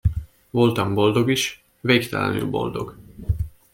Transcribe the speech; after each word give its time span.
Voltam 0.49 0.93
boldog 0.95 1.29
is, 1.29 1.63
végtelenül 1.81 2.45
boldog! 2.49 2.95